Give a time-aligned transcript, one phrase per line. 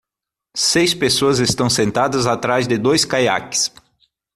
[0.57, 3.71] Seis pessoas estão sentadas atrás de dois caiaques.